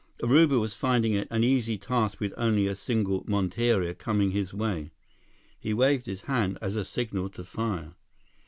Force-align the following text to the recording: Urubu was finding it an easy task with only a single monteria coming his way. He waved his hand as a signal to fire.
Urubu 0.23 0.59
was 0.59 0.73
finding 0.73 1.13
it 1.13 1.27
an 1.29 1.43
easy 1.43 1.77
task 1.77 2.19
with 2.19 2.33
only 2.35 2.65
a 2.65 2.73
single 2.75 3.23
monteria 3.27 3.93
coming 3.95 4.31
his 4.31 4.51
way. 4.51 4.89
He 5.59 5.75
waved 5.75 6.07
his 6.07 6.21
hand 6.21 6.57
as 6.59 6.75
a 6.75 6.83
signal 6.83 7.29
to 7.29 7.43
fire. 7.43 7.93